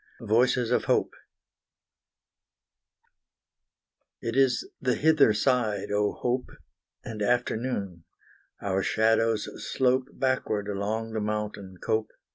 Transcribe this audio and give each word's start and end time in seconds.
VOICES 0.21 0.71
OF 0.71 0.85
HOPE 0.85 1.13
It 4.19 4.35
is 4.35 4.67
the 4.81 4.95
hither 4.95 5.31
side, 5.31 5.91
O 5.91 6.13
Hope, 6.13 6.49
And 7.05 7.21
afternoon; 7.21 8.05
our 8.59 8.81
shadows 8.81 9.47
slope 9.63 10.07
Backward 10.13 10.67
along 10.67 11.13
the 11.13 11.21
mountain 11.21 11.77
cope. 11.79 12.09